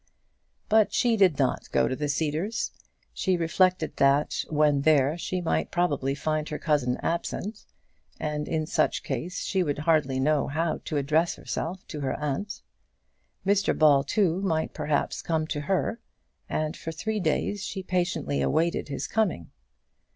But 0.67 0.91
she 0.91 1.15
did 1.15 1.37
not 1.37 1.69
go 1.71 1.87
to 1.87 1.95
the 1.95 2.09
Cedars. 2.09 2.71
She 3.13 3.37
reflected 3.37 3.97
that 3.97 4.43
when 4.49 4.81
there 4.81 5.15
she 5.15 5.41
might 5.41 5.69
probably 5.69 6.15
find 6.15 6.49
her 6.49 6.57
cousin 6.57 6.97
absent, 7.03 7.67
and 8.19 8.47
in 8.47 8.65
such 8.65 9.03
case 9.03 9.43
she 9.43 9.61
would 9.61 9.77
hardly 9.77 10.19
know 10.19 10.47
how 10.47 10.79
to 10.85 10.97
address 10.97 11.35
herself 11.35 11.87
to 11.89 11.99
her 11.99 12.15
aunt. 12.19 12.63
Mr 13.45 13.77
Ball, 13.77 14.03
too, 14.03 14.41
might 14.41 14.73
perhaps 14.73 15.21
come 15.21 15.45
to 15.45 15.61
her, 15.61 15.99
and 16.49 16.75
for 16.75 16.91
three 16.91 17.19
days 17.19 17.63
she 17.63 17.83
patiently 17.83 18.41
awaited 18.41 18.87
his 18.87 19.05
coming. 19.05 19.51